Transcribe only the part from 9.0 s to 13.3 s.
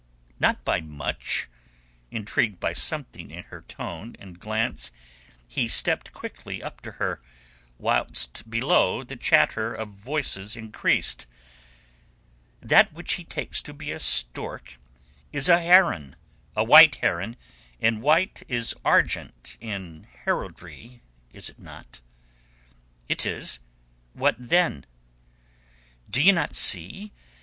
the chatter of voices increased. "That which he